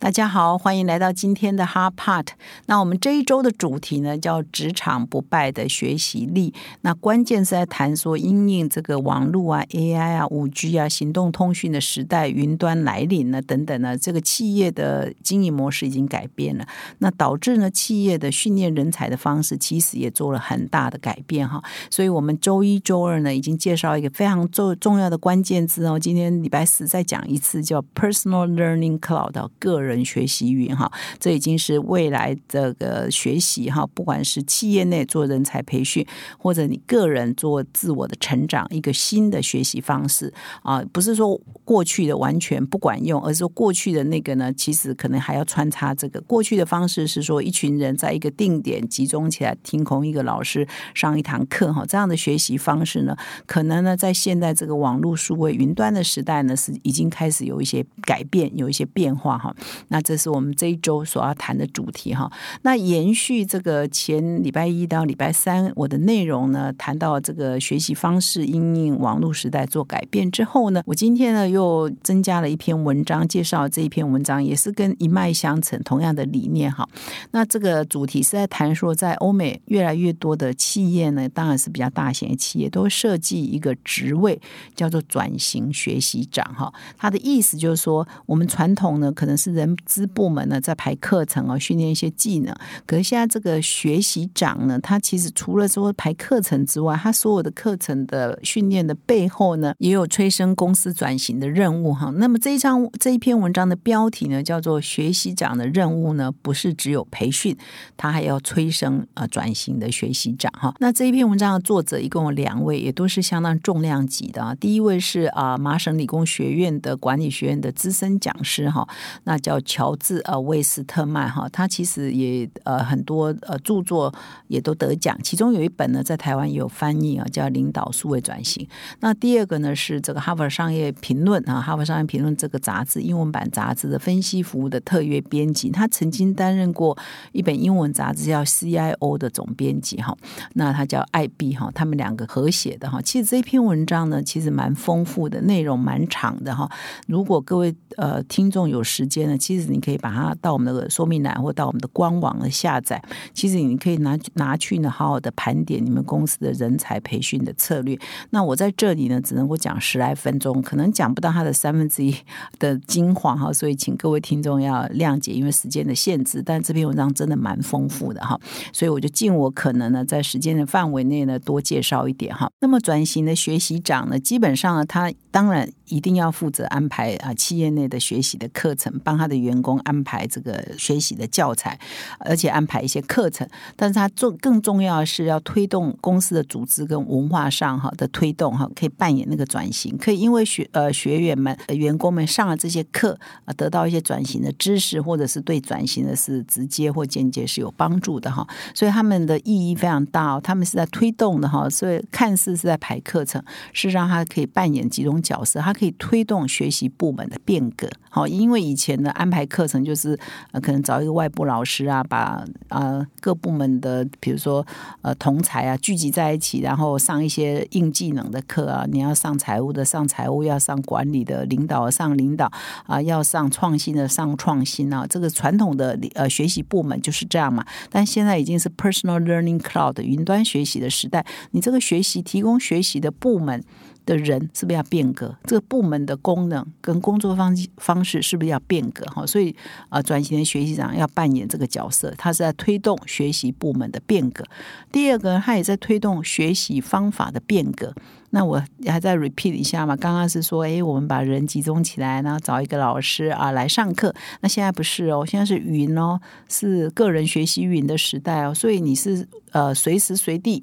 [0.00, 2.28] 大家好，欢迎来到今天的 Hard Part。
[2.66, 6.54] 那我们这一周的主题呢，叫“职场不败的学习力”。
[6.82, 16.64] 那关键是在谈说，因应这个网络啊、AI 啊、五 G 啊、行动通讯的时代，云端来临呢，等等呢，这个企业的经营模式已经改变了。
[16.98, 21.60] 那导致呢，企业的训练人才的方式其实也做了很大的改变哈。
[21.90, 25.98] 所以，我们周一周二呢，已经介绍一个非常重重要的关键字哦。
[25.98, 29.87] 今天礼拜四再讲一次，叫 Personal Learning Cloud 个人。
[29.88, 36.06] 人学习云哈，这已经是未来这个学习哈，不管是企业内做人才培训，
[36.38, 40.32] 或者你个人做自我的成长，一个新的学习方式
[40.62, 59.54] 啊，不是说过去的完全不管用，而是说过去的那个呢，其实可能还要穿插这个过去的方式是说，一群人在一个定点集中起来听同一个老师上一堂课哈，这样的学习方式呢，可能呢，在现在这个网络数位云端的时代呢，是已经开始有一些改变，有一些变化哈。
[59.88, 62.30] 那这是我们这一周所要谈的主题哈。
[62.62, 76.86] 那延续这个前礼拜一到礼拜三我的内容呢，谈到这个学习方式因应网络时代做改变之后呢，我今天呢又增加了一篇文章，介绍这一篇文章也是跟一脉相承，同样的理念哈。
[77.30, 84.40] 那这个主题是在谈说，在欧美越来越多的企业呢，当然是比较大型的企业，都设计一个职位
[84.74, 86.72] 叫做转型学习长哈。
[86.96, 89.67] 他的意思就是说，我们传统呢可能是人。
[89.84, 92.54] 资部门呢在排课程哦，训练一些技能。
[92.86, 102.10] 可是现在这个学习长呢，他其实除了说排课程之外，他所有的课程的训练的背后呢，也有催生公司转型的任务哈。
[102.16, 107.56] 那么这一章这一篇文章的标题呢，叫做“学习长的任务呢，不是只有培训，
[107.96, 110.74] 他还要催生啊转型的学习长哈。
[110.80, 114.54] 那这一篇文章的作者一共有两位，也都是相当重量级的啊。
[114.54, 118.88] 第一位是啊麻省理工学院的管理学院的资深讲师哈，
[119.24, 119.57] 那叫。
[119.62, 124.12] 乔治呃魏斯特曼哈，他其实也呃很多呃著作
[124.48, 128.64] 也都得奖，其中有一本呢在台湾也有翻译啊，叫《领导数位转型》。
[129.00, 136.96] 那第二个呢是这个《哈佛商业评论》啊，《哈佛商业评论》这个杂志英文版杂志的分析服务的特约编辑，他曾经担任过
[137.32, 140.16] 一本英文杂志叫《CIO》的总编辑哈。
[140.54, 143.00] 那他叫艾碧哈，他们两个合写的哈。
[143.02, 146.70] 其实这篇文章呢，其实蛮丰富的，内容蛮长的哈。
[147.06, 153.02] 如果各位呃听众有时间呢，其实你可以把它到我们的说明栏，或到我们的官网的下载。
[153.32, 157.98] 其实你可以拿拿去呢，好好的盘点你们公司的人才培训的策略。
[158.28, 162.14] 那我在这里呢，只能够讲十来分钟，可能讲不到它的三分之一
[162.58, 163.50] 的精华哈。
[163.50, 166.42] 所以请各位听众要谅解，因为时间的限制。
[166.44, 168.38] 但这篇文章真的蛮丰富的哈，
[168.70, 172.50] 所以我就尽我可能呢，在时间的范围内呢，多介绍一点哈。
[172.60, 181.78] 那么转型的学习长呢，基本上呢，他当然一定要负责安排啊企业内的学习的课程，帮他的员工安排这个学习的教材，
[182.20, 193.18] 而且安排一些课程，但是他重更重要的是要推动公司的组织跟文化上哈的推动哈，可以扮演那个转型，可以因为学呃学员们员工们上了这些课，
[193.56, 209.38] 得到一些转型的知识，或者是对转型的是直接或间接是有帮助的哈，所以他们的意义非常大，他们是在推动的哈，所以看似是在排课程，事实上他可以扮演几种角色，他可以推动学习部门的变革，好，因为以前的安排。
[209.48, 210.18] 课程就是
[210.52, 214.64] 呃，可能找一个外部老师啊，把啊各部门的，比如说
[215.00, 218.84] 呃同才啊聚集在一起，然后上一些硬技能的课啊。
[218.90, 222.52] 你要上财务的，上财务；要上管理的，领导上领导
[222.86, 225.06] 啊；要上创新的，上创新啊。
[225.08, 227.64] 这个传统的呃学习部门就是这样嘛。
[227.90, 233.64] 但现在已经是 personal learning cloud 云端学习的时代，你这个学习提供学习的部门。
[234.08, 235.36] 的人是不是要变革？
[235.44, 239.04] 这个部门的功能跟工作方方式是不是要变革？
[239.06, 239.54] 哈，所以
[239.90, 244.42] 啊，转型的学习长要扮演这个角色，他是在推动学习部门的变革。
[244.90, 247.94] 第二个，他也在推动学习方法的变革。
[248.30, 249.94] 那我还在 repeat 一下嘛？
[249.96, 254.14] 刚刚是说，哎，我们把人集中起来，然后找一个老师啊来上课。
[254.40, 256.18] 那现在不是哦，现在是云哦，
[256.48, 260.62] 是个人学习云的时代哦，所以你是呃随时随地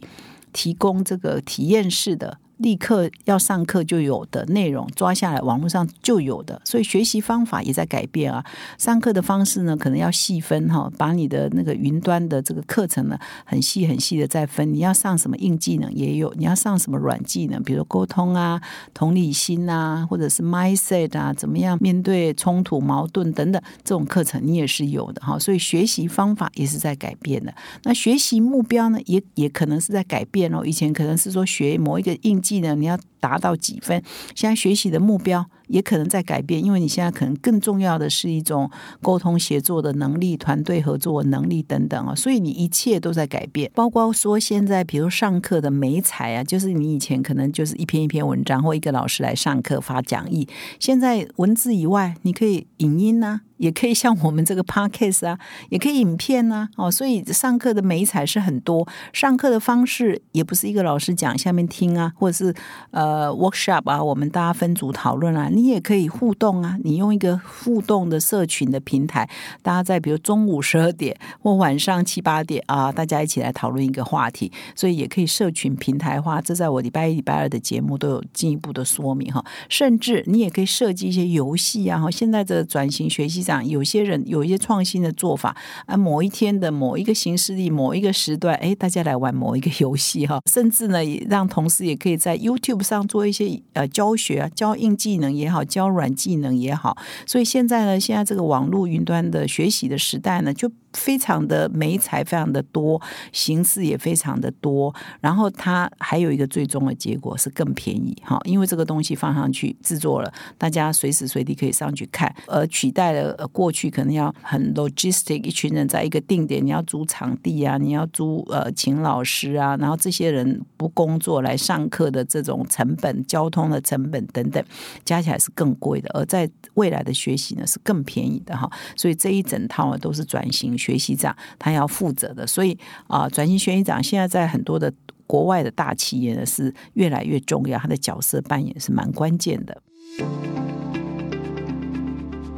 [0.53, 2.37] 提供这个体验式的。
[2.57, 8.43] 立刻要上课就有的内容抓下来，网络上就有的，所以学习方法也在改变啊。
[8.77, 14.73] 上课的方式呢，可能要细分哈，把你的那个云端的这个课程呢，很细很细的再分。
[14.73, 18.61] 你要上什么硬技能也有，你要上什么软技能，比如沟通啊、
[18.93, 25.37] 同理心啊，或者是 mindset 啊，怎么样面对冲突、矛盾等等这种课程，你也是有的哈。
[25.37, 27.53] 所以学习方法也是在改变的。
[27.83, 30.65] 那学习目标呢，也也可能是在改变哦。
[30.65, 34.01] 以前可能是说学某一个硬技能，你要达到几分，
[34.35, 35.45] 现在学习的目标。
[35.67, 38.69] 也可能在改变，因为你现在可能更重要的是一种
[39.01, 50.47] 沟通协作的能力、团队合作能力等等啊，所以你一切都在改变，包括说现在比如上课的美彩啊，就是你以前可能就是一篇一篇文章或一个老师来上课发讲义，
[50.79, 53.41] 现在文字以外，你可以影音呐。
[53.57, 62.53] 也可以像我们这个 podcast 啊，也可以影片呐，哦，所以上课的美彩是很多，上课的方式也不是一个老师讲下面听啊，或者是
[62.91, 69.29] 呃 workshop 啊，我们大家分组讨论啊，你也可以互动啊，你用一个互动的社群的平台，
[69.61, 83.44] 大家在比如中午十二点或晚上七八点啊，大家一起来讨论一个话题，所以也可以社群平台化，这在我礼拜一、礼拜二的节目都有进一步的说明哈，甚至你也可以设计一些游戏啊，现在的转型学习。
[83.45, 85.55] 讲有些人有一些创新的做法
[85.85, 90.99] 啊，某一天的某一个形式里，某一个时段，哎，大家来玩某一个游戏哈，甚至呢，
[91.29, 96.97] 让同事也可以在 YouTube 上做一些呃教学啊，教硬技能也好，教软技能也好。
[97.27, 100.71] 所以现在呢，现在这个网络云端的学习的时代呢，就。
[100.95, 103.01] 非常的美彩，非常的多，
[103.31, 104.93] 形式也非常的多。
[105.21, 124.63] 然后它还有一个最终的结果是更便宜哈，因为这个东西放上去制作了，大家随时随地可以上去看，而取代了过去可能要很 logistic 一群人在一个定点，你要租场地啊，你要租呃请老师啊，然后这些人不工作来上课的这种成本、交通的成本等等，
[125.03, 126.09] 加起来是更贵的。
[126.13, 130.75] 而在未来的学习呢是更便宜的哈，所以这一整套都是转型。
[130.85, 132.77] 学习长他要负责的，所以
[133.07, 134.93] 啊，转型学习长现在在很多的
[135.25, 139.81] 国外的大企业呢是越来越重要，他的角色扮演是蛮关键的。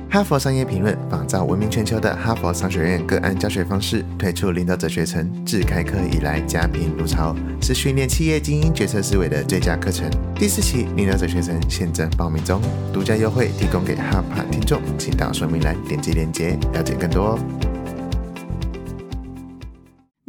[0.10, 10.10] 哈佛商业评论仿照闻名全球的哈佛商学院个案教学方式，推出领导者学程，自开课以来家贫如潮，是训练企业精英决策思维的最佳课程。
[10.34, 12.62] 第四期领导者学程现正报名中，
[12.94, 17.77] 独家优惠提供给哈帕听众，请到说明栏点击链接了解更多哦。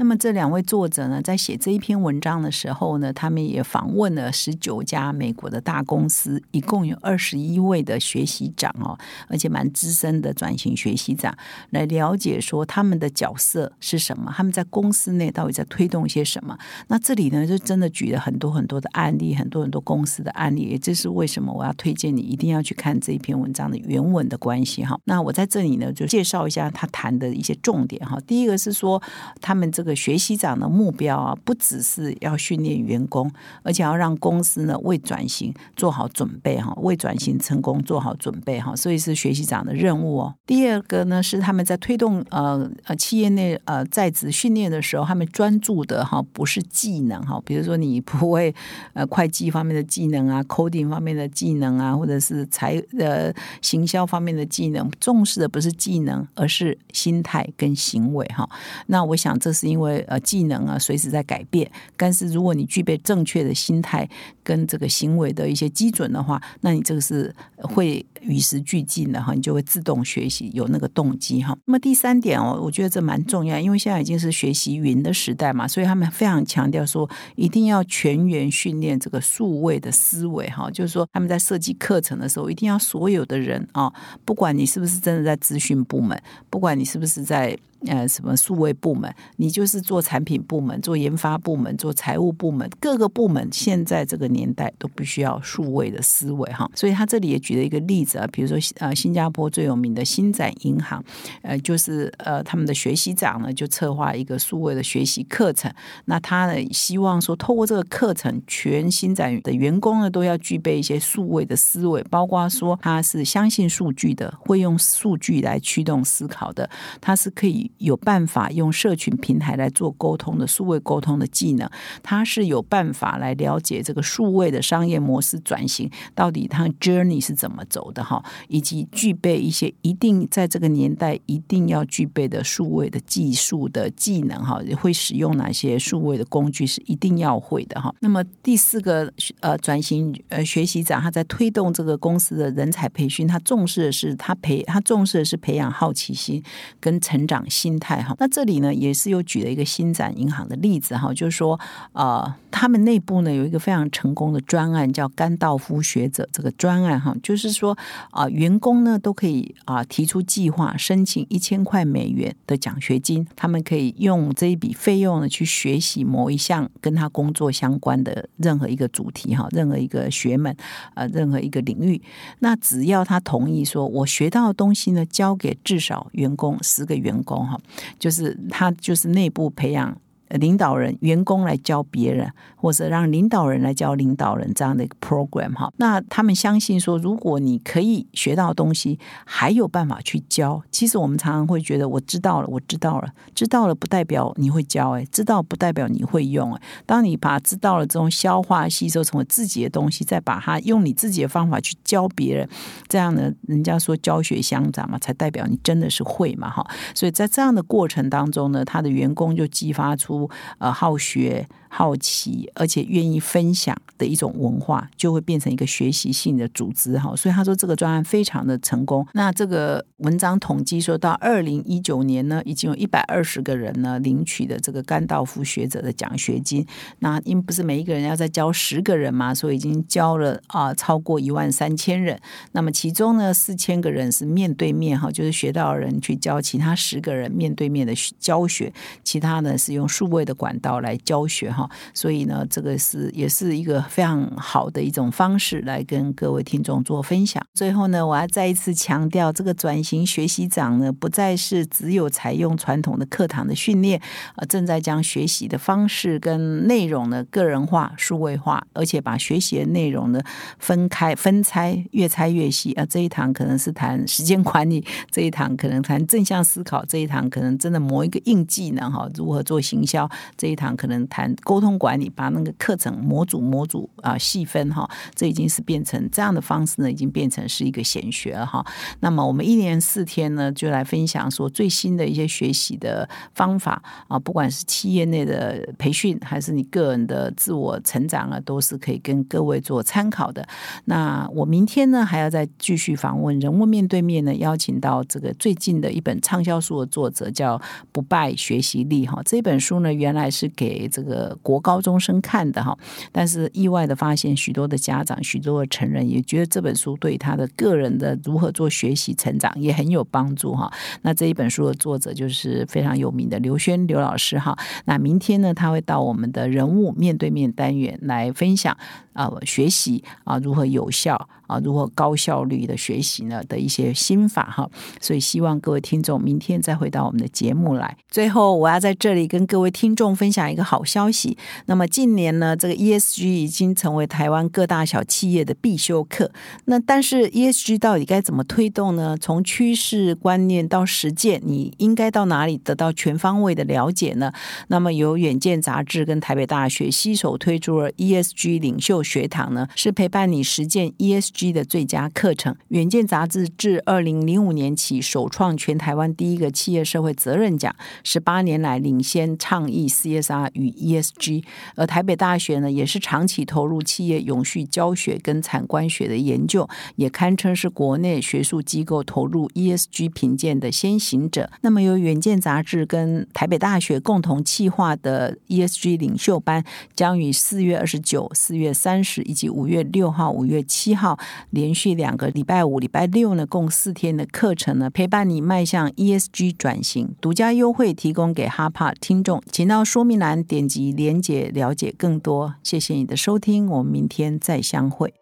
[0.09, 11.37] 那么这两位作者呢，在写这一篇文章的时候呢，他们也访问了十九家美国的大公司，一共有二十一位的学习长哦，而且蛮资深的转型学习长，
[11.69, 16.57] 来了解说他们的角色是什么，他们在公司内到底在推动些什么。
[16.87, 24.99] 那这里呢，就真的举了很多很多的案例，很多很多公司的案例，也这是为什么我要推荐你一定要去看这一篇文章的原文的关系哈。
[25.05, 28.19] 那我在这里呢，就介绍一下他谈的一些重点哈。
[28.27, 29.03] 第一个是说
[29.43, 29.98] 他们这个。
[29.99, 33.29] 学习长的目标啊，不只是要训练员工，
[33.65, 40.35] 而且要让公司呢为转型做好准备哈，为转型成功做好准备哈，所以是学习长的任务哦。
[40.47, 48.55] 第二个呢是他们在推动呃呃企业内呃在职训练的时候，他们专注的哈不是技能哈，比如说你不会
[48.93, 58.49] 呃会计方面的技能啊，coding 方面的技能啊，或者是财呃行销方面的技能，重视的不是技能，而是心态跟行为哈。
[58.87, 59.88] 那我想这是因为。
[60.09, 64.09] 呃技能啊随时在改变，但是如果你具备正确的心态
[64.43, 71.57] 跟这个行为的一些基准的话，那你这个是会与时俱进的哈，你就会自动学习，有那个动机哈。
[71.65, 83.93] 那么第三点哦，我觉得这蛮重要，因为现在已经是学习云的时代嘛，所以他们非常强调说一定要全员训练这个数位的思维哈，就是说他们在设计课程的时候，一定要所有的人啊，
[84.25, 87.57] 不管你是不是真的在资讯部门，不管你是不是在。
[87.87, 89.15] 呃，什么数位部门？
[89.37, 96.69] 你就是做产品部门、做研发部门、做财务部门，各个部门现在这个年代都必须要数位的思维哈。
[96.75, 101.03] 所以他这里也举了一个例子啊，比如说呃，新加坡最有名的新展银行，
[101.43, 105.73] 呃，就是呃，他们的学习长呢就策划一个数位的学习课程。
[106.07, 116.69] 那他呢希望说，透过这个课程，全新展的员工呢都要具备一些数位的思维，包括说他是相信数据的，会用数据来驱动思考的，
[117.01, 117.68] 他是可以。
[117.79, 121.69] 有办法用社群平台来做沟通的数位沟通的技能，
[122.03, 137.95] 他是有办法来了解这个数位的商业模式转型到底他 journey 是怎么走的哈，以及具备一些一定在这个年代一定要具备的数位的技术的技能哈，会使用哪些数位的工具是一定要会的哈。
[138.01, 146.43] 那么第四个呃转型呃学习长他在推动这个公司的人才培训，他重视的是他培他重视的是培养好奇心
[146.81, 148.15] 跟成长心态哈。
[148.21, 151.59] 那这里呢也是有举了一个新展银行的例子哈，就是说
[151.93, 157.77] 呃他们内部呢有一个非常成功的专案叫甘道夫学者这个专案哈，就是说
[158.11, 170.55] 啊员工呢都可以啊提出计划申请一千块美元的奖学金，他们可以用这一笔费用呢去学习某一项跟他工作相关的任何一个主题哈，任何一个学门
[170.95, 172.01] 呃任何一个领域，
[172.41, 177.59] 那只要他同意说我学到的东西呢交给至少员工十个员工哈，
[177.99, 179.97] 就是他就是内部培养。
[180.31, 185.73] 领导人、员工来教别人，或者让领导人来教领导人这样的一个 program 哈。
[185.79, 190.63] 那他们相信说，如果你可以学到东西，还有办法去教。
[190.71, 196.63] 其实我们常常会觉得，我知道了，我知道了，知道了不代表你会教，哎，知道不代表你会用，哎。
[196.85, 202.49] 当你把知道了这种消化吸收成为自己的东西，再把它用你自己的方法去教别人，
[202.89, 206.67] 这样呢，人家说教学相长嘛，才代表你真的是会嘛，哈。
[206.95, 210.18] 所以在这样的过程当中呢，他的员工就激发出。
[210.59, 211.47] 呃，好学。
[211.69, 217.15] 好奇，而且愿意分享的一种文化，就会变成一个学习性的组织哈。
[217.15, 219.07] 所以他说这个专案非常的成功。
[219.13, 226.67] 那这个文章统计说到二零一九年呢，已经有一百二十个人呢领取的这个甘道夫学者的奖学金。
[227.01, 232.19] 那因不是每一个人要再教十个人嘛，所以已经教了啊超过一万三千人。
[232.53, 238.73] 那么其中呢，四千个人是面对面哈，就是学到人去教其他十个人面对面的教学，
[239.05, 241.53] 其他呢是用数位的管道来教学。
[241.59, 247.45] 哈，所以呢，这个是也是一个非常好的一种方式来跟各位听众做分享。
[247.53, 254.01] 最后呢，我要再一次强调，这个转型学习长呢，不再是只有采用传统的课堂的训练，
[254.37, 260.21] 呃，正在将学习的方式跟内容呢个人化、数位化，而且把学习的内容呢
[260.61, 262.73] 分开、分拆，越拆越细。
[262.75, 271.35] 啊，这一堂可能是谈时间管理，这一堂可能谈正向思考，这一堂可能真的磨一个硬技能哈，如何做行销，这一堂可能谈。
[271.49, 278.63] 沟通管理，把那个课程模组模组啊细分哈，这已经是变成这样的方式呢，已经变成是一个显学了哈。
[279.01, 290.47] 那么我们一连四天呢，就来分享说最新的一些学习的方法啊，不管是企业内的培训，还是你个人的自我成长啊，都是可以跟各位做参考的。
[290.85, 297.59] 那我明天呢，还要再继续访问人物面对面呢，邀请到这个最近的一本畅销书的作者叫
[297.91, 299.23] 不败学习力哈。
[299.25, 301.38] 这本书呢，原来是给这个。
[301.43, 302.77] 国高中生看的哈，
[303.11, 310.73] 但是意外的发现，许多的家长、许多的成人也觉得这本书对他的个人的如何做学习成长也很有帮助哈。
[311.03, 314.57] 那这一本书的作者就是非常有名的刘轩刘老师哈。
[314.85, 318.77] 那明天呢，他会到我们的人物面对面单元来分享
[319.13, 324.69] 啊，学习啊如何有效啊，如何高效率的学习呢的一些心法哈。
[325.01, 327.97] 所以希望各位听众明天再回到我们的节目来。
[328.09, 331.28] 最后，我要在这里跟各位听众分享一个好消息。
[331.67, 336.31] 那么近年呢，这个 ESG 已经成为台湾各大小企业的必修课。
[336.67, 339.17] 那但是 ESG 到底该怎么推动呢？
[339.21, 344.33] 从趋势观念到实践，你应该到哪里得到全方位的了解呢？
[344.69, 352.55] 那么由远见杂志跟台北大学携手推出了 ESG 领袖学堂呢，是陪伴你实践 ESG 的最佳课程。
[352.69, 361.18] 远见杂志自二零零五年起首创全台湾第一个企业社会责任奖，十八年来领先倡议 CSR 与 ESG。
[361.19, 361.45] G，
[361.75, 371.51] 而台北大学呢，也是长期投入企业永续教学跟产官学的研究，也堪称是国内学术机构投入 ESG 评鉴的先行者。
[371.63, 381.19] 那么，由远见杂志跟台北大学共同企划的 ESG 领袖班，将于四月二十九、四月三十以及五月六号、五月七号
[381.51, 387.15] 连续两个礼拜五、礼拜六呢，共四天的课程呢，陪伴你迈向 ESG 转型。
[387.21, 391.08] 独家优惠提供给哈帕听众，请到说明栏点击连。
[391.09, 395.15] 连接了解更多，谢谢你的收听，我们明天再相会。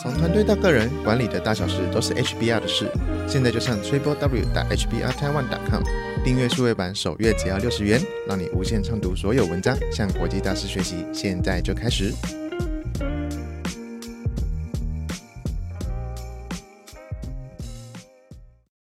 [0.00, 2.88] 从团队到个人，管理的大小事都是 HBR 的事。
[3.26, 5.82] 现在就上 triple w 打 HBR Taiwan com
[6.24, 11.04] 订阅数位版，首月只要六十元，让你无限畅读所有文章，向国际大师学习。
[11.12, 12.14] 现在就开始。